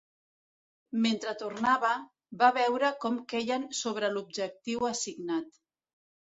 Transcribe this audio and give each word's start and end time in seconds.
Mentre 1.03 1.33
tornava, 1.41 1.91
va 2.41 2.49
veure 2.57 2.91
com 3.05 3.21
queien 3.35 3.69
sobre 3.83 4.13
l'objectiu 4.17 4.91
assignat. 4.93 5.65